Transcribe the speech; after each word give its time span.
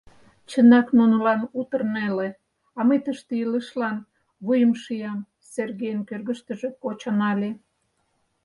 «Чынак, 0.49 0.87
нунылан 0.97 1.41
утыр 1.59 1.81
неле, 1.93 2.29
а 2.77 2.79
мый 2.87 2.99
тыште 3.05 3.33
илышлан 3.43 3.97
вуйым 4.45 4.73
шиям»,— 4.81 5.19
Сергейын 5.51 6.01
кӧргыштыжӧ 6.09 6.69
кочо 6.83 7.11
нале. 7.19 7.51